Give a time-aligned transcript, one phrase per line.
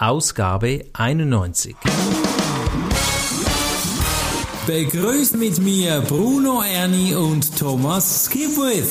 [0.00, 1.74] Ausgabe 91.
[4.64, 8.90] Begrüßt mit mir Bruno Ernie und Thomas Skipwith.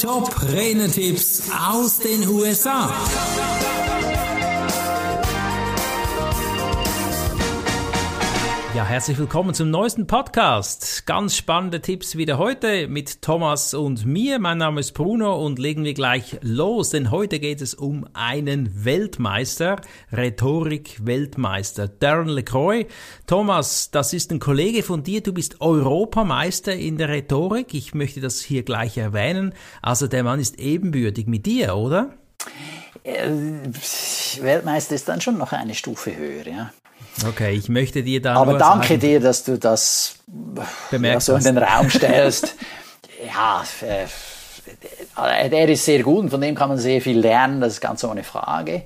[0.00, 2.88] Top Renetipps aus den USA.
[8.76, 11.06] Ja, herzlich willkommen zum neuesten Podcast.
[11.06, 14.38] Ganz spannende Tipps wieder heute mit Thomas und mir.
[14.38, 18.84] Mein Name ist Bruno und legen wir gleich los, denn heute geht es um einen
[18.84, 19.80] Weltmeister,
[20.12, 22.86] Rhetorik-Weltmeister, Darren LeCroy.
[23.26, 25.22] Thomas, das ist ein Kollege von dir.
[25.22, 27.72] Du bist Europameister in der Rhetorik.
[27.72, 29.54] Ich möchte das hier gleich erwähnen.
[29.80, 32.10] Also der Mann ist ebenbürtig mit dir, oder?
[33.04, 33.30] Äh,
[34.42, 36.72] Weltmeister ist dann schon noch eine Stufe höher, ja.
[37.24, 38.34] Okay, ich möchte dir da.
[38.34, 40.16] Aber danke sagen, dir, dass du das
[41.18, 42.54] so in den Raum stellst.
[43.26, 47.74] ja, äh, der ist sehr gut und von dem kann man sehr viel lernen, das
[47.74, 48.82] ist ganz ohne Frage.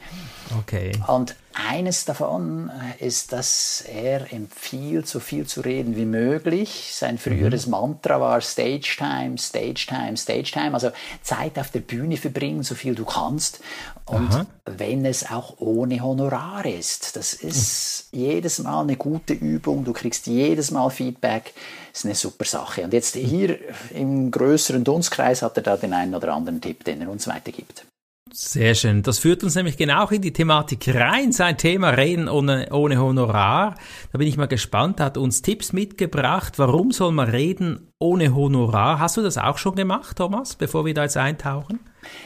[0.61, 0.93] Okay.
[1.07, 6.91] Und eines davon ist, dass er empfiehlt, so viel zu reden wie möglich.
[6.95, 7.73] Sein früheres mhm.
[7.73, 10.75] Mantra war Stage Time, Stage Time, Stage Time.
[10.75, 10.93] Also
[11.23, 13.61] Zeit auf der Bühne verbringen, so viel du kannst.
[14.05, 14.47] Und Aha.
[14.65, 17.17] wenn es auch ohne Honorar ist.
[17.17, 18.21] Das ist mhm.
[18.21, 19.85] jedes Mal eine gute Übung.
[19.85, 21.53] Du kriegst jedes Mal Feedback.
[21.91, 22.85] Das ist eine super Sache.
[22.85, 23.59] Und jetzt hier
[23.93, 27.85] im größeren Dunstkreis hat er da den einen oder anderen Tipp, den er uns weitergibt.
[28.33, 29.03] Sehr schön.
[29.03, 31.33] Das führt uns nämlich genau in die Thematik rein.
[31.33, 33.75] Sein Thema Reden ohne, ohne Honorar.
[34.13, 35.01] Da bin ich mal gespannt.
[35.01, 36.59] Hat uns Tipps mitgebracht.
[36.59, 38.99] Warum soll man reden ohne Honorar?
[39.01, 41.81] Hast du das auch schon gemacht, Thomas, bevor wir da jetzt eintauchen?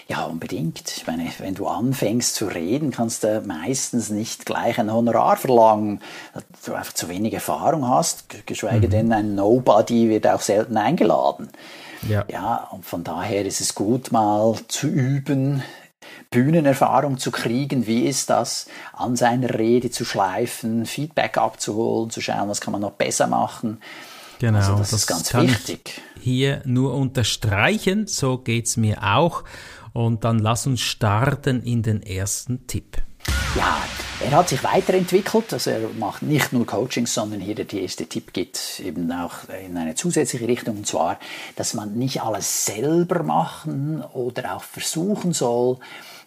[0.06, 0.96] Ja, unbedingt.
[0.96, 6.00] Ich meine, wenn du anfängst zu reden, kannst du meistens nicht gleich ein Honorar verlangen,
[6.64, 8.90] du einfach zu wenig Erfahrung hast, geschweige mhm.
[8.90, 11.48] denn ein Nobody wird auch selten eingeladen.
[12.08, 12.24] Ja.
[12.30, 15.62] ja, und von daher ist es gut, mal zu üben,
[16.34, 22.48] Bühnenerfahrung zu kriegen, wie ist das, an seiner Rede zu schleifen, Feedback abzuholen, zu schauen,
[22.48, 23.80] was kann man noch besser machen.
[24.40, 26.00] Genau, also das, das, ist ganz wichtig.
[26.20, 29.44] hier nur unterstreichen, so geht's mir auch.
[29.92, 32.98] Und dann lass uns starten in den ersten Tipp.
[33.56, 33.78] Ja,
[34.20, 35.52] er hat sich weiterentwickelt.
[35.52, 39.76] Also er macht nicht nur Coachings, sondern hier der erste Tipp geht eben auch in
[39.76, 40.78] eine zusätzliche Richtung.
[40.78, 41.18] Und zwar,
[41.54, 45.78] dass man nicht alles selber machen oder auch versuchen soll.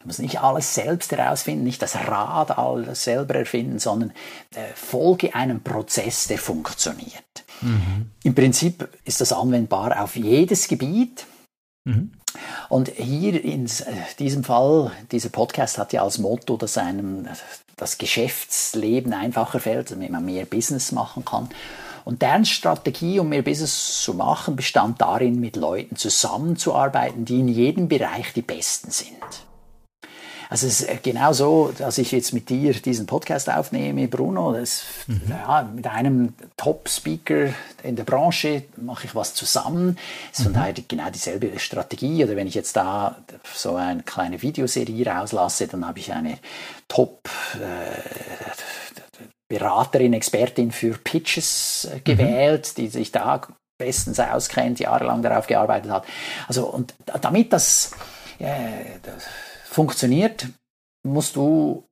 [0.07, 4.11] Man muss nicht alles selbst herausfinden, nicht das Rad alles selber erfinden, sondern
[4.55, 7.43] äh, folge einem Prozess, der funktioniert.
[7.59, 8.11] Mhm.
[8.23, 11.25] Im Prinzip ist das anwendbar auf jedes Gebiet.
[11.83, 12.13] Mhm.
[12.69, 13.69] Und hier in äh,
[14.17, 17.27] diesem Fall, dieser Podcast hat ja als Motto, dass einem
[17.75, 21.49] das Geschäftsleben einfacher fällt, damit man mehr Business machen kann.
[22.05, 27.49] Und deren Strategie, um mehr Business zu machen, bestand darin, mit Leuten zusammenzuarbeiten, die in
[27.49, 29.46] jedem Bereich die Besten sind.
[30.49, 34.53] Also es ist genau so, dass ich jetzt mit dir diesen Podcast aufnehme, Bruno.
[34.53, 35.21] Das, mhm.
[35.29, 37.49] ja, mit einem Top-Speaker
[37.83, 39.97] in der Branche mache ich was zusammen.
[40.29, 40.57] Das ist von mhm.
[40.57, 42.23] daher genau dieselbe Strategie.
[42.23, 43.17] Oder wenn ich jetzt da
[43.53, 46.37] so eine kleine Videoserie rauslasse, dann habe ich eine
[46.87, 48.47] Top- äh,
[49.49, 52.81] Beraterin, Expertin für Pitches äh, gewählt, mhm.
[52.81, 53.41] die sich da
[53.77, 56.05] bestens auskennt, jahrelang darauf gearbeitet hat.
[56.47, 57.91] Also und damit das,
[58.39, 59.23] äh, das
[59.77, 60.47] funktioniert,
[61.03, 61.83] musst du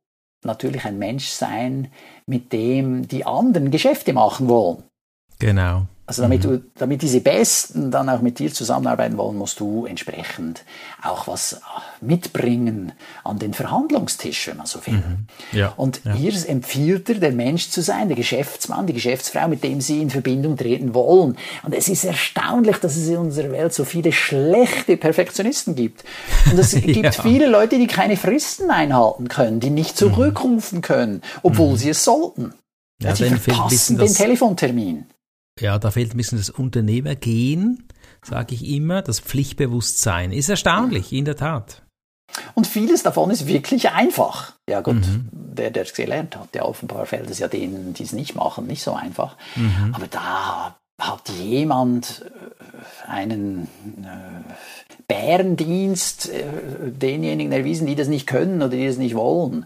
[0.43, 1.91] natürlich ein Mensch sein,
[2.25, 4.83] mit dem die anderen Geschäfte machen wollen.
[5.37, 5.85] Genau.
[6.07, 6.49] Also damit, mhm.
[6.49, 10.63] du, damit diese Besten dann auch mit dir zusammenarbeiten wollen, musst du entsprechend
[11.01, 11.61] auch was
[11.99, 12.91] mitbringen
[13.23, 14.93] an den Verhandlungstisch, wenn man so will.
[14.93, 15.27] Mhm.
[15.51, 16.13] Ja, und ja.
[16.13, 20.11] hier empfiehlt er, der Mensch zu sein, der Geschäftsmann, die Geschäftsfrau, mit dem sie in
[20.11, 21.37] Verbindung treten wollen.
[21.63, 26.03] Und es ist erstaunlich, dass es in unserer Welt so viele schlechte Perfektionisten gibt.
[26.51, 27.11] Und es gibt ja.
[27.11, 30.13] viele Leute, die keine Fristen einhalten können, die nicht mhm.
[30.13, 31.77] zurückrufen können, obwohl mhm.
[31.77, 32.53] sie es sollten.
[33.01, 35.05] Ja, sie verpassen den Telefontermin.
[35.59, 37.87] Ja, da fehlt ein bisschen das Unternehmergehen,
[38.21, 40.31] sage ich immer, das Pflichtbewusstsein.
[40.31, 41.81] Ist erstaunlich, in der Tat.
[42.53, 44.53] Und vieles davon ist wirklich einfach.
[44.67, 45.29] Ja gut, mhm.
[45.31, 48.67] der, der es gelernt hat, ja offenbar fällt es ja denen, die es nicht machen,
[48.67, 49.37] nicht so einfach.
[49.55, 49.93] Mhm.
[49.93, 53.67] Aber da hat jemand äh, einen
[54.03, 54.53] äh,
[55.07, 56.43] Bärendienst äh,
[56.91, 59.65] denjenigen erwiesen, die das nicht können oder die das nicht wollen.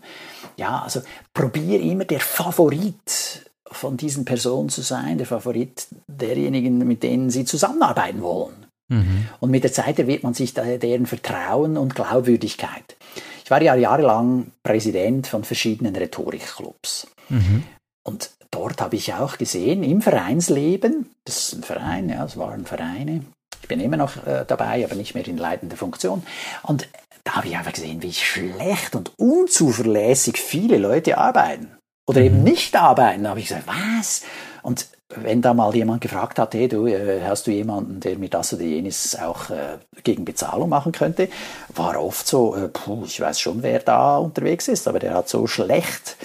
[0.57, 1.01] Ja, also
[1.33, 7.45] probier immer der Favorit von diesen Personen zu sein, der Favorit derjenigen, mit denen sie
[7.45, 8.65] zusammenarbeiten wollen.
[8.89, 9.27] Mhm.
[9.39, 12.95] Und mit der Zeit erwirbt man sich deren Vertrauen und Glaubwürdigkeit.
[13.43, 17.07] Ich war ja jahrelang Präsident von verschiedenen Rhetorikclubs.
[17.29, 17.63] Mhm.
[18.03, 22.65] Und dort habe ich auch gesehen, im Vereinsleben, das ist ein Verein, ja, es waren
[22.65, 23.23] Vereine,
[23.61, 26.23] ich bin immer noch äh, dabei, aber nicht mehr in leitender Funktion.
[26.63, 26.87] Und
[27.23, 31.78] da habe ich einfach gesehen, wie schlecht und unzuverlässig viele Leute arbeiten.
[32.09, 33.23] Oder eben nicht arbeiten.
[33.23, 34.23] Da habe ich gesagt, was?
[34.63, 38.29] Und wenn da mal jemand gefragt hat, hey du, äh, hast du jemanden, der mir
[38.29, 41.29] das oder jenes auch äh, gegen Bezahlung machen könnte,
[41.75, 45.29] war oft so, äh, puh, ich weiß schon, wer da unterwegs ist, aber der hat
[45.29, 46.17] so schlecht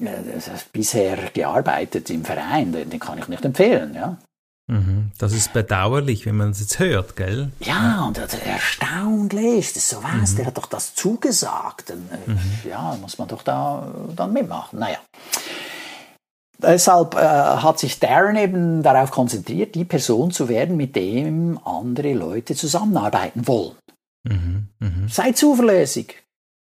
[0.00, 0.08] äh,
[0.72, 4.16] bisher gearbeitet im Verein, den, den, kann ich nicht empfehlen, ja.
[4.66, 5.10] Mhm.
[5.18, 7.50] Das ist bedauerlich, wenn man es jetzt hört, gell?
[7.60, 10.36] Ja, und erstaunlich, das ist so was, mhm.
[10.36, 11.90] der hat doch das zugesagt.
[11.90, 12.40] Dann, äh, mhm.
[12.68, 14.78] Ja, muss man doch da dann mitmachen.
[14.78, 14.98] Naja.
[16.58, 22.14] Deshalb äh, hat sich Darren eben darauf konzentriert, die Person zu werden, mit dem andere
[22.14, 23.76] Leute zusammenarbeiten wollen.
[24.26, 25.08] Mhm, mh.
[25.08, 26.22] Sei zuverlässig,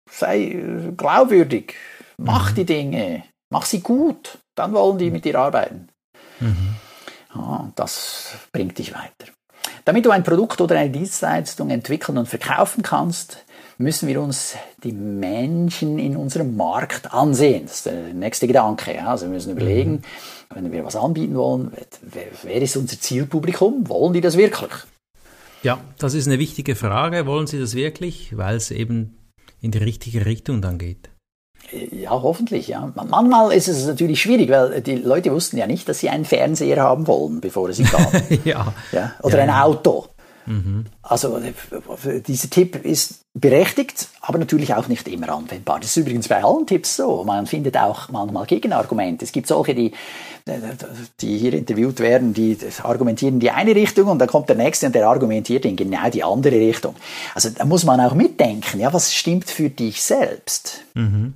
[0.09, 1.75] sei äh, glaubwürdig,
[2.17, 2.55] mach mhm.
[2.55, 5.89] die Dinge, mach sie gut, dann wollen die mit dir arbeiten.
[6.39, 6.75] Mhm.
[7.35, 9.31] Ja, das bringt dich weiter.
[9.85, 13.43] Damit du ein Produkt oder eine Dienstleistung entwickeln und verkaufen kannst,
[13.77, 17.65] müssen wir uns die Menschen in unserem Markt ansehen.
[17.65, 19.05] Das ist der nächste Gedanke.
[19.05, 20.03] Also wir müssen überlegen,
[20.53, 21.71] wenn wir was anbieten wollen,
[22.01, 23.89] wer, wer ist unser Zielpublikum?
[23.89, 24.71] Wollen die das wirklich?
[25.63, 27.25] Ja, das ist eine wichtige Frage.
[27.25, 28.37] Wollen sie das wirklich?
[28.37, 29.17] Weil es eben
[29.61, 31.09] in die richtige Richtung dann geht.
[31.91, 32.91] Ja, hoffentlich, ja.
[32.95, 36.81] Manchmal ist es natürlich schwierig, weil die Leute wussten ja nicht, dass sie einen Fernseher
[36.81, 38.11] haben wollen, bevor sie gab.
[38.45, 38.73] ja.
[38.91, 39.13] ja.
[39.21, 40.07] Oder ja, ein Auto.
[40.45, 40.85] Mhm.
[41.01, 41.39] Also
[42.27, 45.79] dieser Tipp ist berechtigt, aber natürlich auch nicht immer anwendbar.
[45.79, 47.23] Das ist übrigens bei allen Tipps so.
[47.23, 49.25] Man findet auch manchmal Gegenargumente.
[49.25, 49.91] Es gibt solche, die,
[51.21, 54.87] die hier interviewt werden, die argumentieren in die eine Richtung und dann kommt der nächste
[54.87, 56.95] und der argumentiert in genau die andere Richtung.
[57.33, 58.79] Also da muss man auch mitdenken.
[58.79, 60.81] Ja, was stimmt für dich selbst?
[60.93, 61.33] Mhm.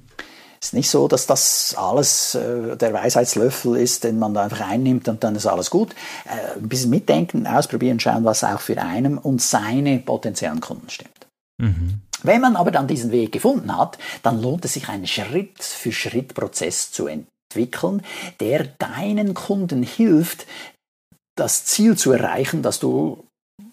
[0.60, 4.62] Es ist nicht so, dass das alles äh, der Weisheitslöffel ist, den man da einfach
[4.62, 5.94] einnimmt und dann ist alles gut.
[6.26, 11.28] Äh, ein bisschen mitdenken, ausprobieren, schauen, was auch für einen und seine potenziellen Kunden stimmt.
[11.60, 12.02] Mhm.
[12.24, 17.08] Wenn man aber dann diesen Weg gefunden hat, dann lohnt es sich, einen Schritt-für-Schritt-Prozess zu
[17.08, 18.02] entwickeln,
[18.40, 20.48] der deinen Kunden hilft,
[21.36, 23.27] das Ziel zu erreichen, das du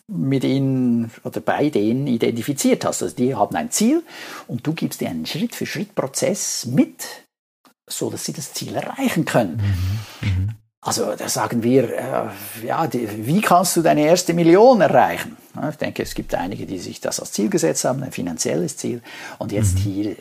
[0.06, 3.02] mit ihnen oder bei denen identifiziert hast.
[3.02, 4.02] Also die haben ein Ziel
[4.46, 7.04] und du gibst ihnen einen Schritt-für-Schritt-Prozess mit,
[7.86, 9.62] so dass sie das Ziel erreichen können.
[10.20, 10.28] Mhm.
[10.28, 10.48] Mhm.
[10.84, 15.38] Also da sagen wir, äh, ja, die, wie kannst du deine erste Million erreichen?
[15.56, 18.76] Ja, ich denke, es gibt einige, die sich das als Ziel gesetzt haben, ein finanzielles
[18.76, 19.00] Ziel.
[19.38, 19.78] Und jetzt mhm.
[19.78, 20.16] hier äh,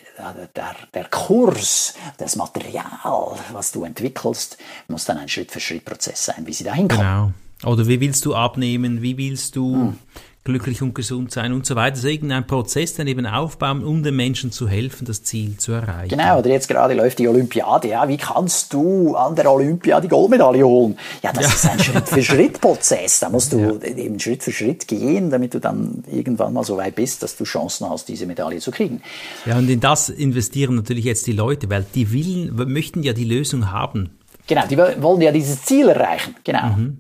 [0.56, 4.58] der, der Kurs, das Material, was du entwickelst,
[4.88, 7.04] muss dann ein Schritt-für-Schritt-Prozess sein, wie sie da hinkommen.
[7.06, 7.32] Genau.
[7.66, 9.02] Oder wie willst du abnehmen?
[9.02, 9.98] Wie willst du hm.
[10.44, 11.96] glücklich und gesund sein und so weiter?
[11.96, 16.10] Also irgendein Prozess dann eben aufbauen, um den Menschen zu helfen, das Ziel zu erreichen.
[16.10, 17.90] Genau, oder jetzt gerade läuft die Olympiade.
[17.90, 20.98] Ja, wie kannst du an der Olympiade die Goldmedaille holen?
[21.22, 21.50] Ja, das ja.
[21.50, 23.20] ist ein Schritt-für-Schritt-Prozess.
[23.24, 23.96] Da musst du ja.
[23.96, 27.46] eben Schritt für Schritt gehen, damit du dann irgendwann mal so weit bist, dass du
[27.46, 29.02] Chancen hast, diese Medaille zu kriegen.
[29.46, 33.24] Ja, und in das investieren natürlich jetzt die Leute, weil die willen, möchten ja die
[33.24, 34.10] Lösung haben.
[34.48, 36.36] Genau, die wollen ja dieses Ziel erreichen.
[36.44, 36.66] Genau.
[36.76, 36.98] Mhm.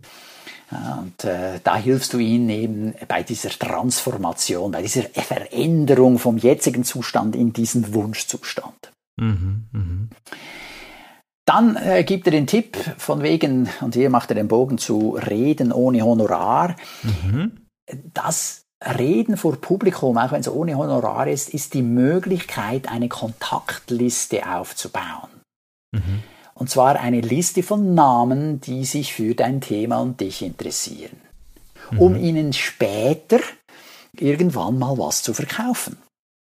[1.01, 6.83] Und äh, da hilfst du ihnen eben bei dieser Transformation, bei dieser Veränderung vom jetzigen
[6.83, 8.91] Zustand in diesen Wunschzustand.
[9.17, 10.07] Mhm, mh.
[11.45, 15.17] Dann äh, gibt er den Tipp von wegen, und hier macht er den Bogen zu
[15.17, 16.75] Reden ohne Honorar.
[17.03, 17.51] Mhm.
[18.13, 24.49] Das Reden vor Publikum, auch wenn es ohne Honorar ist, ist die Möglichkeit, eine Kontaktliste
[24.49, 25.29] aufzubauen.
[25.91, 26.23] Mhm.
[26.63, 31.17] Und zwar eine Liste von Namen, die sich für dein Thema und dich interessieren.
[31.91, 31.99] Mhm.
[31.99, 33.41] Um ihnen später
[34.17, 35.97] irgendwann mal was zu verkaufen.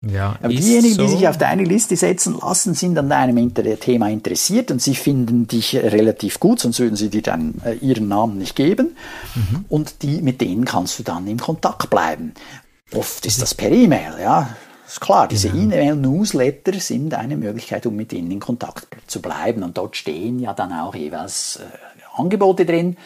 [0.04, 1.02] Ja, Aber diejenigen, so.
[1.02, 5.46] die sich auf deine Liste setzen lassen, sind an deinem Thema interessiert und sie finden
[5.46, 8.96] dich relativ gut, sonst würden sie dir dann äh, ihren Namen nicht geben.
[9.36, 9.66] Mhm.
[9.68, 12.34] Und die, mit denen kannst du dann im Kontakt bleiben.
[12.92, 14.56] Oft ist das per E-Mail, ja.
[14.88, 15.64] Ist klar, diese genau.
[15.64, 19.62] E-Mail-Newsletter sind eine Möglichkeit, um mit ihnen in Kontakt zu bleiben.
[19.62, 22.96] Und dort stehen ja dann auch jeweils äh, Angebote drin.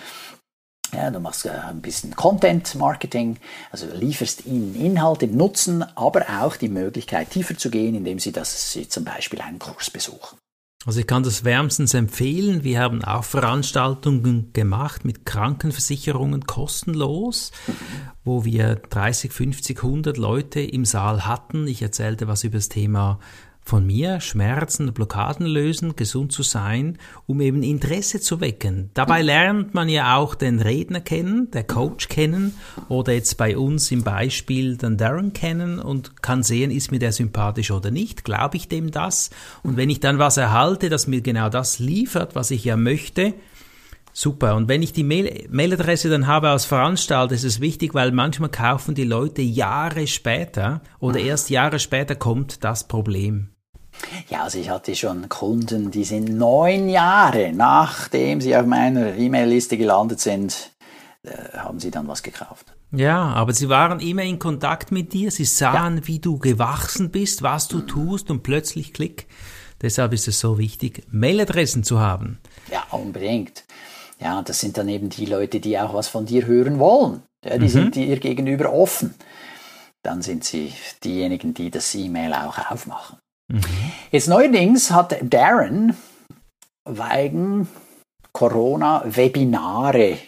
[0.94, 3.38] Ja, du machst äh, ein bisschen Content Marketing,
[3.72, 8.72] also lieferst ihnen Inhalte, Nutzen, aber auch die Möglichkeit, tiefer zu gehen, indem sie, das,
[8.72, 10.38] sie zum Beispiel einen Kurs besuchen.
[10.84, 12.64] Also ich kann das wärmstens empfehlen.
[12.64, 17.52] Wir haben auch Veranstaltungen gemacht mit Krankenversicherungen kostenlos,
[18.24, 21.68] wo wir 30, 50, 100 Leute im Saal hatten.
[21.68, 23.20] Ich erzählte was über das Thema
[23.64, 28.90] von mir Schmerzen, Blockaden lösen, gesund zu sein, um eben Interesse zu wecken.
[28.94, 32.54] Dabei lernt man ja auch den Redner kennen, der Coach kennen
[32.88, 37.12] oder jetzt bei uns im Beispiel den Darren kennen und kann sehen, ist mir der
[37.12, 39.30] sympathisch oder nicht, glaube ich dem das?
[39.62, 43.34] Und wenn ich dann was erhalte, das mir genau das liefert, was ich ja möchte,
[44.12, 44.56] Super.
[44.56, 48.50] Und wenn ich die Mail Mailadresse dann habe als Veranstalter, ist es wichtig, weil manchmal
[48.50, 53.48] kaufen die Leute Jahre später oder erst Jahre später kommt das Problem.
[54.28, 59.76] Ja, also ich hatte schon Kunden, die sind neun Jahre nachdem sie auf meiner E-Mail-Liste
[59.76, 60.72] gelandet sind,
[61.22, 62.74] äh, haben sie dann was gekauft.
[62.90, 66.06] Ja, aber sie waren immer in Kontakt mit dir, sie sahen, ja.
[66.06, 69.26] wie du gewachsen bist, was du tust und plötzlich klick.
[69.80, 72.38] Deshalb ist es so wichtig, Mailadressen zu haben.
[72.70, 73.64] Ja, unbedingt.
[74.22, 77.22] Ja, das sind dann eben die Leute, die auch was von dir hören wollen.
[77.44, 77.68] Ja, die mhm.
[77.68, 79.14] sind dir gegenüber offen.
[80.04, 83.18] Dann sind sie diejenigen, die das E-Mail auch aufmachen.
[83.48, 83.62] Mhm.
[84.10, 85.96] Jetzt neuerdings hat Darren
[86.84, 87.68] wegen
[88.32, 90.18] Corona Webinare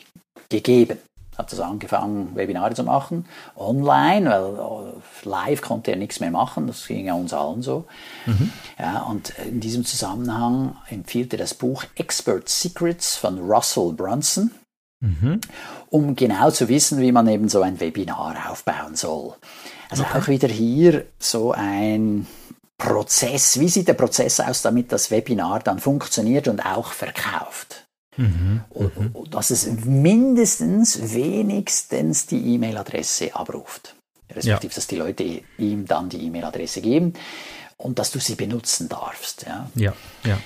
[0.48, 0.98] gegeben.
[1.36, 3.26] Hat das angefangen, Webinare zu machen,
[3.56, 7.86] online, weil äh, live konnte er nichts mehr machen, das ging ja uns allen so.
[8.26, 8.52] Mhm.
[8.78, 14.52] Ja, und in diesem Zusammenhang empfiehlt er das Buch Expert Secrets von Russell Brunson,
[15.00, 15.40] mhm.
[15.90, 19.34] um genau zu wissen, wie man eben so ein Webinar aufbauen soll.
[19.90, 20.18] Also okay.
[20.18, 22.26] auch wieder hier so ein
[22.78, 27.83] Prozess, wie sieht der Prozess aus, damit das Webinar dann funktioniert und auch verkauft?
[28.16, 33.94] Mhm, und, dass es mindestens wenigstens die E-Mail-Adresse abruft.
[34.30, 34.74] Respektive, ja.
[34.74, 37.14] dass die Leute ihm dann die E-Mail-Adresse geben
[37.76, 39.46] und dass du sie benutzen darfst.
[39.46, 39.92] Ja, ja.
[40.24, 40.38] ja.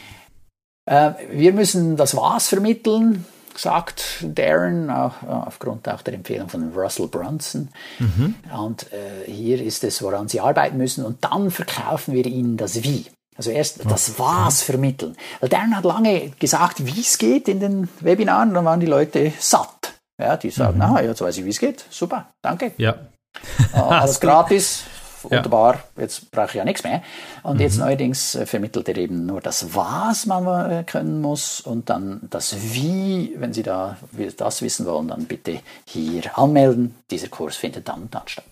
[0.87, 3.25] Äh, wir müssen das Was vermitteln
[3.59, 7.69] sagt Darren, auch, aufgrund auch der Empfehlung von Russell Brunson.
[7.99, 8.35] Mhm.
[8.57, 11.05] Und äh, hier ist es, woran sie arbeiten müssen.
[11.05, 13.07] Und dann verkaufen wir ihnen das Wie.
[13.39, 15.17] Also erst das Was vermitteln.
[15.39, 19.33] Weil Darren hat lange gesagt, wie es geht in den Webinaren, dann waren die Leute
[19.39, 19.95] satt.
[20.21, 20.83] Ja, die sagen, mhm.
[20.83, 21.85] ah, jetzt weiß ich, wie es geht.
[21.89, 22.73] Super, danke.
[22.77, 22.97] Ja.
[23.73, 24.83] alles gratis,
[25.23, 26.03] wunderbar, ja.
[26.03, 27.03] jetzt brauche ich ja nichts mehr.
[27.45, 27.61] Und mhm.
[27.61, 32.23] jetzt neuerdings äh, vermittelt er eben nur das Was man äh, können muss und dann
[32.31, 33.97] das Wie, wenn Sie da
[34.37, 36.97] das wissen wollen, dann bitte hier anmelden.
[37.13, 38.45] Dieser Kurs findet dann und dann statt.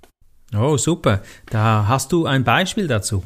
[0.57, 1.23] Oh, super.
[1.51, 3.25] Da hast du ein Beispiel dazu.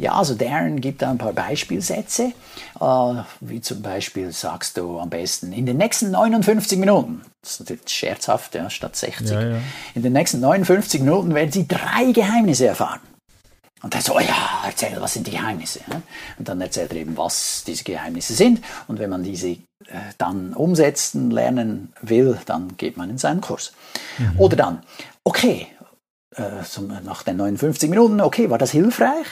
[0.00, 2.32] Ja, also Darren gibt da ein paar Beispielsätze,
[2.80, 7.60] äh, wie zum Beispiel sagst du am besten, in den nächsten 59 Minuten, das ist
[7.60, 9.58] natürlich scherzhaft, ja, statt 60, ja, ja.
[9.94, 13.00] in den nächsten 59 Minuten werden sie drei Geheimnisse erfahren.
[13.82, 15.80] Und er so, oh ja, erzähl, was sind die Geheimnisse?
[16.38, 18.62] Und dann erzählt er eben, was diese Geheimnisse sind.
[18.88, 19.58] Und wenn man diese äh,
[20.18, 23.72] dann umsetzen, lernen will, dann geht man in seinen Kurs.
[24.18, 24.38] Mhm.
[24.38, 24.82] Oder dann,
[25.24, 25.66] okay,
[26.36, 26.62] äh,
[27.04, 29.26] nach den 59 Minuten, okay, war das hilfreich?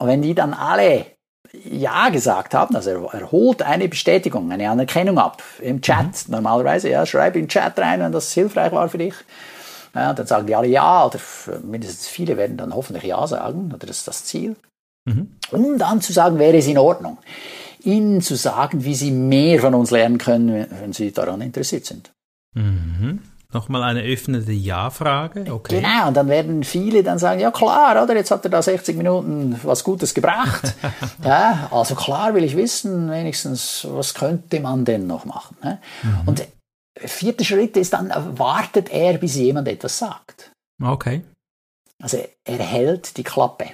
[0.00, 1.06] Und wenn die dann alle
[1.52, 6.34] Ja gesagt haben, also er, er holt eine Bestätigung, eine Anerkennung ab im Chat, mhm.
[6.34, 9.14] normalerweise, ja, schreib in den Chat rein, wenn das hilfreich war für dich.
[9.94, 11.18] Ja, dann sagen die alle Ja, oder
[11.62, 14.56] mindestens viele werden dann hoffentlich Ja sagen, oder das ist das Ziel.
[15.04, 15.36] Mhm.
[15.50, 17.18] Um dann zu sagen, wäre es in Ordnung,
[17.82, 22.10] ihnen zu sagen, wie sie mehr von uns lernen können, wenn sie daran interessiert sind.
[22.54, 23.20] Mhm.
[23.52, 25.80] Nochmal eine öffnende Ja-Frage, okay.
[25.80, 28.96] Genau, und dann werden viele dann sagen, ja klar, oder, jetzt hat er da 60
[28.96, 30.74] Minuten was Gutes gebracht.
[31.24, 35.56] ja, also klar will ich wissen, wenigstens, was könnte man denn noch machen.
[35.64, 35.80] Ne?
[36.02, 36.28] Mhm.
[36.28, 40.52] Und der vierte Schritt ist dann, wartet er, bis jemand etwas sagt.
[40.80, 41.22] Okay.
[42.00, 43.70] Also er hält die Klappe.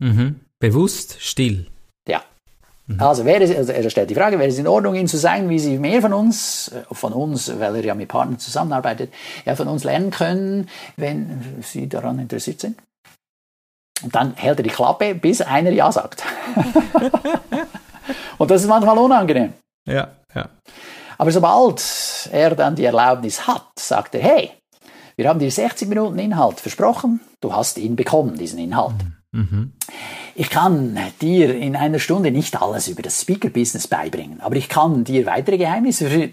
[0.00, 0.40] Mhm.
[0.58, 1.68] Bewusst still.
[2.86, 3.00] Mhm.
[3.00, 5.48] Also, wäre es, also er stellt die Frage, wäre es in Ordnung, Ihnen zu sagen,
[5.48, 9.12] wie Sie mehr von uns, äh, von uns, weil er ja mit Partnern zusammenarbeitet,
[9.44, 12.78] ja, von uns lernen können, wenn Sie daran interessiert sind?
[14.02, 16.24] Und dann hält er die Klappe, bis einer Ja sagt.
[18.38, 19.54] Und das ist manchmal unangenehm.
[19.86, 20.48] Ja, ja.
[21.16, 24.50] Aber sobald er dann die Erlaubnis hat, sagt er, hey,
[25.16, 28.96] wir haben dir 60 Minuten Inhalt versprochen, du hast ihn bekommen, diesen Inhalt.
[29.32, 29.72] Mhm.
[30.34, 30.40] Mhm.
[30.40, 35.04] Ich kann dir in einer Stunde nicht alles über das Speaker-Business beibringen, aber ich kann
[35.04, 36.30] dir weitere Geheimnisse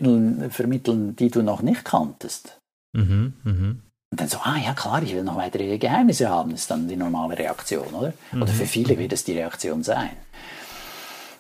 [0.50, 2.60] vermitteln, die du noch nicht kanntest.
[2.94, 3.76] Mhm, mh.
[4.12, 6.88] Und dann so, ah ja klar, ich will noch weitere Geheimnisse haben, das ist dann
[6.88, 8.14] die normale Reaktion, oder?
[8.32, 8.42] Mhm.
[8.42, 10.10] Oder für viele wird es die Reaktion sein.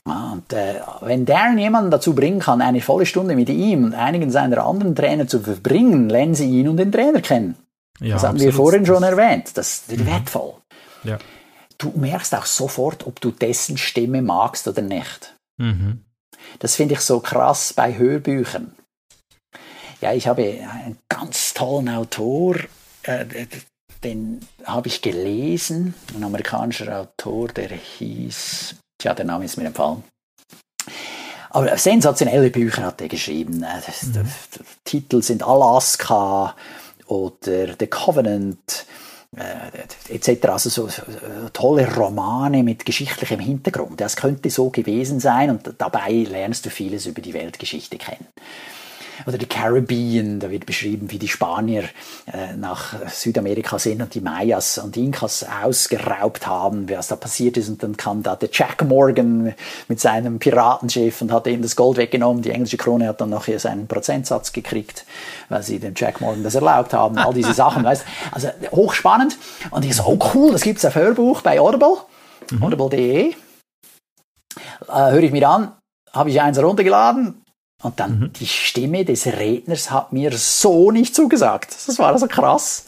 [0.07, 3.93] Ja, und äh, wenn Darren jemanden dazu bringen kann, eine volle Stunde mit ihm und
[3.93, 7.55] einigen seiner anderen Trainer zu verbringen, lernen sie ihn und den Trainer kennen.
[7.99, 9.51] Ja, das haben wir vorhin schon erwähnt.
[9.55, 10.07] Das ist mhm.
[10.07, 10.53] wertvoll.
[11.03, 11.19] Ja
[11.81, 15.35] du merkst auch sofort, ob du dessen Stimme magst oder nicht.
[15.57, 16.03] Mhm.
[16.59, 18.75] Das finde ich so krass bei Hörbüchern.
[20.01, 22.55] Ja, ich habe einen ganz tollen Autor,
[23.03, 23.25] äh,
[24.03, 30.03] den habe ich gelesen, ein amerikanischer Autor, der hieß, tja, der Name ist mir empfallen.
[31.51, 33.63] Aber sensationelle Bücher hat er geschrieben.
[33.63, 34.31] Äh, mhm.
[34.85, 36.55] Titel sind Alaska
[37.05, 38.85] oder The Covenant
[39.37, 40.45] äh, etc.
[40.47, 41.01] Also so, so
[41.53, 44.01] tolle Romane mit geschichtlichem Hintergrund.
[44.01, 48.27] Das könnte so gewesen sein und dabei lernst du vieles über die Weltgeschichte kennen
[49.25, 51.83] oder die Caribbean, da wird beschrieben, wie die Spanier
[52.31, 57.69] äh, nach Südamerika sind und die Mayas und Inkas ausgeraubt haben, was da passiert ist.
[57.69, 59.53] Und dann kam da der Jack Morgan
[59.87, 62.41] mit seinem Piratenschiff und hat ihm das Gold weggenommen.
[62.41, 65.05] Die englische Krone hat dann nachher seinen Prozentsatz gekriegt,
[65.49, 67.17] weil sie dem Jack Morgan das erlaubt haben.
[67.17, 69.37] All diese Sachen, weißt Also hochspannend.
[69.69, 71.97] Und ich so, oh cool, das gibt's auf Hörbuch bei Audible,
[72.51, 72.63] mhm.
[72.63, 73.33] audible.de.
[74.87, 75.73] Äh, höre ich mir an,
[76.11, 77.40] habe ich eins runtergeladen,
[77.83, 78.33] und dann mhm.
[78.33, 81.75] die Stimme des Redners hat mir so nicht zugesagt.
[81.87, 82.85] Das war also krass.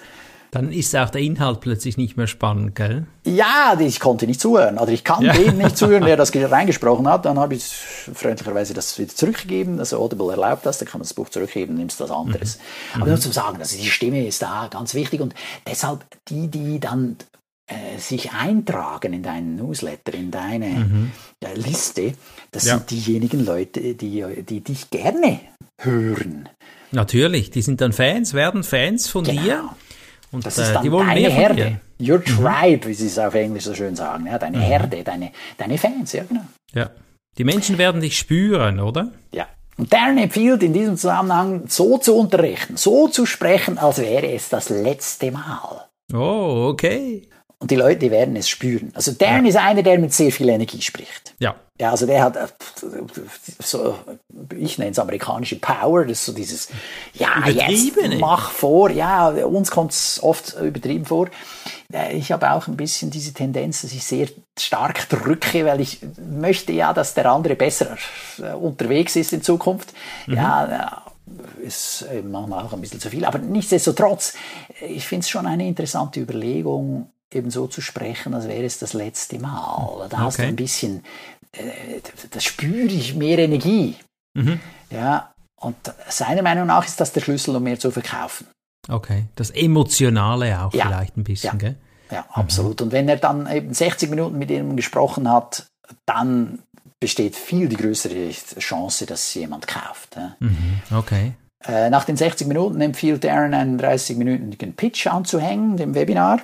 [0.54, 3.08] Dann ist auch der Inhalt plötzlich nicht mehr spannend, gell?
[3.26, 4.78] Ja, ich konnte nicht zuhören.
[4.78, 5.34] Oder ich kann ja.
[5.34, 7.26] dem nicht zuhören, wer das reingesprochen hat.
[7.26, 9.80] Dann habe ich freundlicherweise das wieder zurückgegeben.
[9.80, 12.60] Also Audible erlaubt das, dann kann man das Buch zurückgeben, nimmst was anderes.
[12.94, 13.02] Mhm.
[13.02, 15.34] Aber nur zum Sagen, also die Stimme ist da ganz wichtig und
[15.66, 17.18] deshalb die, die dann
[17.68, 21.12] äh, sich eintragen in deinen Newsletter, in deine mhm.
[21.40, 22.14] äh, Liste,
[22.52, 22.78] das ja.
[22.78, 25.40] sind diejenigen Leute, die, die dich gerne
[25.80, 26.50] hören.
[26.92, 29.42] Natürlich, die sind dann Fans, werden Fans von genau.
[29.42, 29.70] dir.
[30.32, 31.80] Und das ist äh, dann die wollen deine Herde.
[32.02, 32.26] Your mhm.
[32.26, 34.26] tribe, wie sie es auf Englisch so schön sagen.
[34.26, 34.62] Ja, deine mhm.
[34.62, 36.46] Herde, deine, deine Fans, ja genau.
[36.74, 36.90] Ja.
[37.38, 39.12] Die Menschen werden dich spüren, oder?
[39.34, 39.48] Ja.
[39.78, 44.50] Und Darren empfiehlt in diesem Zusammenhang so zu unterrichten, so zu sprechen, als wäre es
[44.50, 45.88] das letzte Mal.
[46.14, 47.28] Oh, okay.
[47.64, 48.92] Und die Leute, die werden es spüren.
[48.94, 49.52] Also Darren ja.
[49.52, 51.34] ist einer, der mit sehr viel Energie spricht.
[51.40, 51.56] Ja.
[51.80, 52.48] Ja, also der hat äh,
[53.60, 53.98] so,
[54.54, 56.68] ich nenne es amerikanische Power, das ist so dieses,
[57.14, 61.30] ja, jetzt mach vor, ja, uns kommt es oft übertrieben vor.
[61.94, 64.28] Äh, ich habe auch ein bisschen diese Tendenz, dass ich sehr
[64.60, 67.96] stark drücke, weil ich möchte ja, dass der andere besser
[68.40, 69.94] äh, unterwegs ist in Zukunft.
[70.28, 70.34] Mhm.
[70.34, 71.02] Ja,
[71.64, 74.34] ist manchmal auch ein bisschen zu viel, aber nichtsdestotrotz,
[74.82, 78.94] ich finde es schon eine interessante Überlegung, eben so zu sprechen, als wäre es das
[78.94, 80.08] letzte Mal.
[80.10, 80.26] Da okay.
[80.26, 81.04] hast du ein bisschen,
[81.52, 82.00] äh,
[82.32, 83.96] da spüre ich mehr Energie.
[84.36, 84.60] Mhm.
[84.90, 85.76] Ja, und
[86.10, 88.48] seiner Meinung nach ist das der Schlüssel, um mehr zu verkaufen.
[88.90, 90.88] Okay, das Emotionale auch ja.
[90.88, 91.58] vielleicht ein bisschen, ja.
[91.58, 91.76] gell?
[92.12, 92.80] Ja, absolut.
[92.80, 92.88] Mhm.
[92.88, 95.66] Und wenn er dann eben 60 Minuten mit ihm gesprochen hat,
[96.06, 96.60] dann
[97.00, 100.16] besteht viel die größere Chance, dass jemand kauft.
[100.16, 100.36] Ja.
[100.40, 100.82] Mhm.
[100.92, 101.34] Okay.
[101.66, 106.42] Äh, nach den 60 Minuten empfiehlt Aaron einen 30-minütigen Pitch anzuhängen, dem Webinar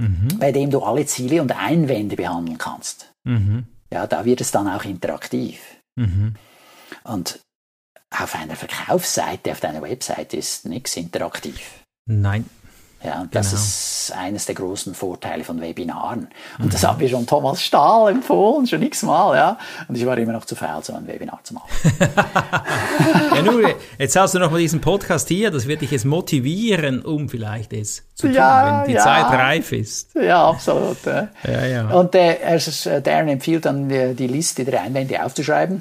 [0.00, 0.38] mhm.
[0.38, 3.12] bei dem du alle Ziele und Einwände behandeln kannst.
[3.24, 3.66] Mhm.
[3.92, 5.60] Ja, da wird es dann auch interaktiv.
[5.96, 6.34] Mhm.
[7.04, 7.40] Und
[8.10, 11.84] auf einer Verkaufsseite, auf deiner Webseite ist nichts interaktiv.
[12.06, 12.44] Nein.
[13.02, 13.62] Ja, und das genau.
[13.62, 16.28] ist eines der großen Vorteile von Webinaren.
[16.58, 16.70] Und mhm.
[16.70, 19.58] das hat mir schon Thomas Stahl empfohlen, schon x-mal, ja.
[19.88, 21.68] Und ich war immer noch zu faul, so ein Webinar zu machen.
[23.34, 23.64] ja, nun,
[23.98, 27.72] jetzt hast du noch mal diesen Podcast hier, das wird dich jetzt motivieren, um vielleicht
[27.72, 29.02] es zu tun, ja, wenn die ja.
[29.02, 30.14] Zeit reif ist.
[30.14, 30.98] Ja, absolut.
[31.06, 31.66] Ja, ja.
[31.66, 31.90] ja.
[31.90, 35.80] Und äh, äh Darren empfiehlt dann, die, die Liste der Einwände aufzuschreiben.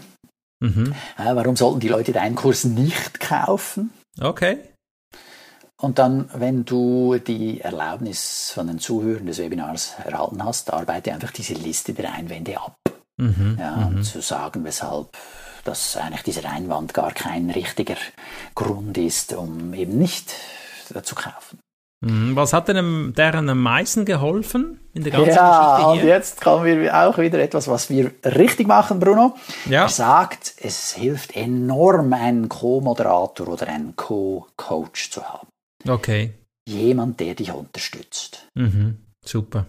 [0.62, 0.94] Mhm.
[1.18, 3.92] Äh, warum sollten die Leute deinen Kurs nicht kaufen?
[4.22, 4.58] Okay.
[5.82, 11.32] Und dann, wenn du die Erlaubnis von den Zuhörern des Webinars erhalten hast, arbeite einfach
[11.32, 12.76] diese Liste der Einwände ab.
[13.18, 14.04] Mhm, ja, um mhm.
[14.04, 15.18] zu sagen, weshalb
[15.64, 17.98] dass eigentlich dieser Einwand gar kein richtiger
[18.56, 20.34] Grund ist, um eben nicht
[21.04, 21.60] zu kaufen.
[22.02, 25.82] Mhm, was hat denn deren am meisten geholfen in der ganzen ja, Geschichte?
[25.82, 29.36] Ja, und jetzt kommen wir auch wieder etwas, was wir richtig machen, Bruno.
[29.70, 29.84] Ja.
[29.84, 35.48] Er sagt, es hilft enorm, einen Co-Moderator oder einen Co-Coach zu haben.
[35.88, 36.34] Okay.
[36.68, 38.48] Jemand, der dich unterstützt.
[38.56, 39.68] Mhm, super.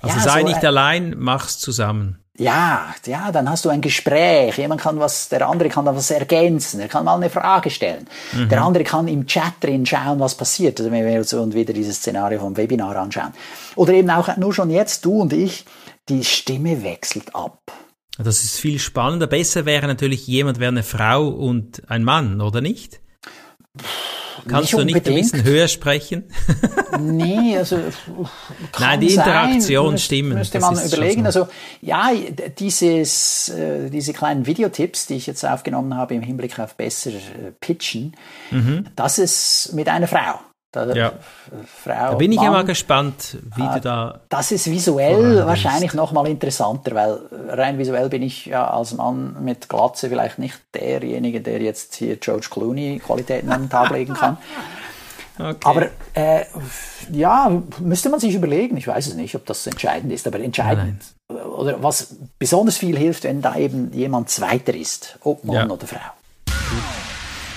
[0.00, 2.18] Also ja, sei so nicht ein, allein, mach's zusammen.
[2.38, 4.56] Ja, ja, dann hast du ein Gespräch.
[4.56, 6.80] Jemand kann was, der andere kann dann was ergänzen.
[6.80, 8.08] Er kann mal eine Frage stellen.
[8.32, 8.48] Mhm.
[8.48, 10.80] Der andere kann im Chat drin schauen, was passiert.
[10.80, 13.32] Also wenn wir uns und wieder dieses Szenario vom Webinar anschauen.
[13.76, 15.66] Oder eben auch nur schon jetzt du und ich,
[16.08, 17.60] die Stimme wechselt ab.
[18.18, 19.26] Das ist viel spannender.
[19.26, 23.00] Besser wäre natürlich jemand wäre eine Frau und ein Mann, oder nicht?
[24.48, 26.24] Kannst nicht du nicht ein bisschen höher sprechen?
[27.00, 27.78] nee, also.
[28.78, 30.34] Nein, die Interaktion stimmen.
[30.34, 31.22] Müsste man überlegen.
[31.30, 31.42] So.
[31.42, 31.48] Also,
[31.80, 32.10] ja,
[32.58, 37.52] dieses, äh, diese kleinen Videotipps, die ich jetzt aufgenommen habe im Hinblick auf besser äh,
[37.60, 38.14] Pitchen,
[38.50, 38.86] mhm.
[38.96, 40.40] das ist mit einer Frau.
[40.72, 41.12] Da, ja.
[41.66, 44.20] Frau, da bin ich Mann, ja mal gespannt, wie äh, du da.
[44.30, 49.36] Das ist visuell wahrscheinlich noch mal interessanter, weil rein visuell bin ich ja als Mann
[49.44, 54.14] mit Glatze vielleicht nicht derjenige, der jetzt hier George Clooney Qualitäten an den Tag legen
[54.14, 54.38] kann.
[55.38, 55.56] Okay.
[55.64, 56.44] Aber äh,
[57.10, 58.76] ja, müsste man sich überlegen.
[58.76, 61.42] Ich weiß es nicht, ob das entscheidend ist, aber entscheidend Nein.
[61.44, 65.70] oder was besonders viel hilft, wenn da eben jemand Zweiter ist, ob Mann ja.
[65.70, 65.98] oder Frau.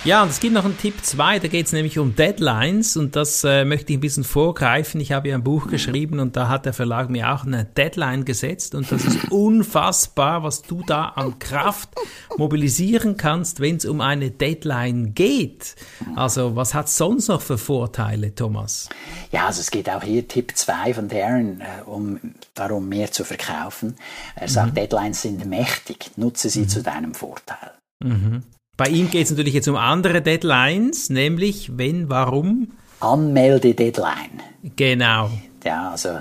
[0.06, 3.16] Ja, und es gibt noch einen Tipp 2, da geht es nämlich um Deadlines und
[3.16, 5.02] das äh, möchte ich ein bisschen vorgreifen.
[5.02, 8.24] Ich habe ja ein Buch geschrieben und da hat der Verlag mir auch eine Deadline
[8.24, 11.90] gesetzt und das ist unfassbar, was du da an Kraft
[12.38, 15.76] mobilisieren kannst, wenn es um eine Deadline geht.
[16.16, 18.90] Also was hat sonst noch für Vorteile, Thomas?
[19.32, 22.20] Ja, also es geht auch hier Tipp 2 von Darren, äh, um
[22.54, 23.96] darum mehr zu verkaufen.
[24.36, 24.76] Er sagt, mhm.
[24.76, 26.70] Deadlines sind mächtig, nutze sie mhm.
[26.70, 27.72] zu deinem Vorteil.
[28.04, 28.44] Mhm.
[28.78, 32.74] Bei ihm geht es natürlich jetzt um andere Deadlines, nämlich wenn, warum?
[33.00, 34.42] Anmelde-Deadline.
[34.76, 35.30] Genau.
[35.64, 36.20] Ja, also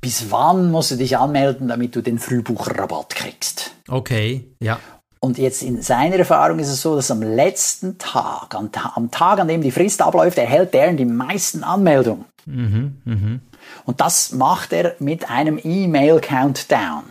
[0.00, 3.74] bis wann musst du dich anmelden, damit du den Frühbucherrabatt kriegst?
[3.88, 4.78] Okay, ja.
[5.20, 9.38] Und jetzt in seiner Erfahrung ist es so, dass am letzten Tag, am, am Tag,
[9.38, 12.24] an dem die Frist abläuft, erhält der die meisten Anmeldungen.
[12.44, 13.40] Mhm, mh.
[13.84, 17.04] Und das macht er mit einem E-Mail-Countdown.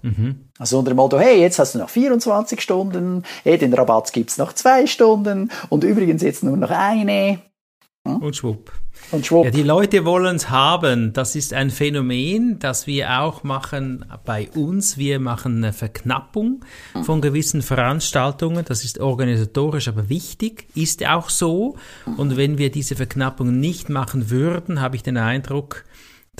[0.00, 0.47] Mhm.
[0.58, 4.38] Also unter dem Motto, hey, jetzt hast du noch 24 Stunden, hey, den Rabatt gibt's
[4.38, 7.38] noch zwei Stunden und übrigens jetzt nur noch eine.
[8.06, 8.16] Hm?
[8.16, 8.72] Und schwupp.
[9.12, 9.44] Und schwupp.
[9.44, 11.12] Ja, die Leute wollen's haben.
[11.12, 14.98] Das ist ein Phänomen, das wir auch machen bei uns.
[14.98, 17.04] Wir machen eine Verknappung hm.
[17.04, 18.64] von gewissen Veranstaltungen.
[18.66, 21.76] Das ist organisatorisch aber wichtig, ist auch so.
[22.16, 25.84] Und wenn wir diese Verknappung nicht machen würden, habe ich den Eindruck,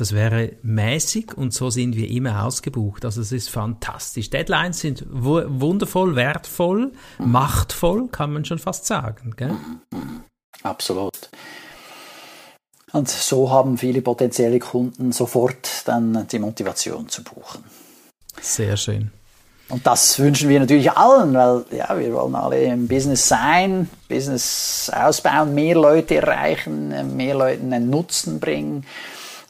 [0.00, 3.04] das wäre mäßig und so sind wir immer ausgebucht.
[3.04, 4.30] Also es ist fantastisch.
[4.30, 7.32] Deadlines sind wundervoll, wertvoll, mhm.
[7.32, 9.34] machtvoll, kann man schon fast sagen.
[9.36, 9.56] Gell?
[10.62, 11.28] Absolut.
[12.92, 17.64] Und so haben viele potenzielle Kunden sofort dann die Motivation zu buchen.
[18.40, 19.10] Sehr schön.
[19.68, 24.90] Und das wünschen wir natürlich allen, weil ja, wir wollen alle im Business sein, Business
[24.94, 28.86] ausbauen, mehr Leute erreichen, mehr Leuten einen Nutzen bringen.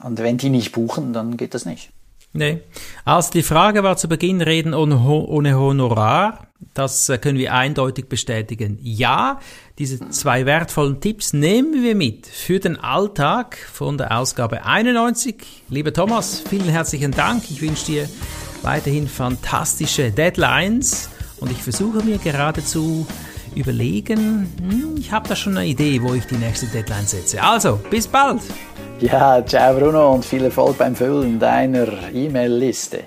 [0.02, 1.90] Und wenn die nicht buchen, dann geht das nicht.
[2.32, 2.60] Nee.
[3.04, 6.46] Also die Frage war zu Beginn, reden ohne, Honorar.
[6.74, 8.78] Das äh, können wir eindeutig bestätigen.
[8.82, 9.40] Ja,
[9.78, 15.36] diese zwei wertvollen Tipps nehmen wir mit für den Alltag von der Ausgabe 91.
[15.68, 17.44] Lieber Thomas, vielen herzlichen Dank.
[17.50, 18.08] Ich wünsche dir
[18.62, 23.06] weiterhin fantastische Deadlines und ich versuche mir geradezu
[23.54, 27.42] überlegen, hm, ich habe da schon eine Idee, wo ich die nächste Deadline setze.
[27.42, 28.42] Also, bis bald!
[29.00, 33.04] Ja, ciao Bruno und viel Erfolg beim Füllen deiner E-Mail-Liste.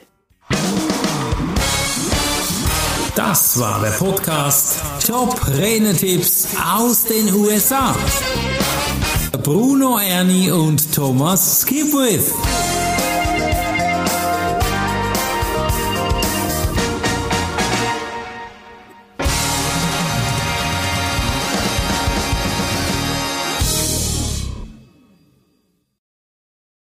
[3.14, 7.94] Das war der Podcast Top Renetipps aus den USA.
[9.44, 12.32] Bruno Ernie und Thomas Skipwith.